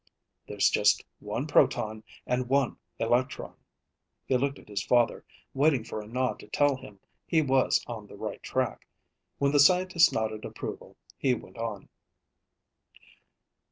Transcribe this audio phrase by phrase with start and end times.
[0.47, 3.53] There's just one proton and one electron."
[4.25, 8.07] He looked at his father, waiting for a nod to tell him he was on
[8.07, 8.87] the right track.
[9.37, 11.87] When the scientist nodded approval, he went on.